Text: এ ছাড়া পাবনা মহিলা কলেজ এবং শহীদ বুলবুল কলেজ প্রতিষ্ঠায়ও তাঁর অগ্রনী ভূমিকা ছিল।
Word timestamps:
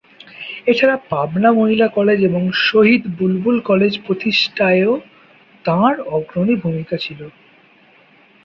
এ 0.67 0.73
ছাড়া 0.73 0.95
পাবনা 1.09 1.49
মহিলা 1.51 1.87
কলেজ 1.89 2.19
এবং 2.23 2.43
শহীদ 2.63 3.01
বুলবুল 3.17 3.57
কলেজ 3.61 3.93
প্রতিষ্ঠায়ও 4.05 4.93
তাঁর 5.65 5.93
অগ্রনী 6.09 6.55
ভূমিকা 6.63 6.95
ছিল। 6.97 7.19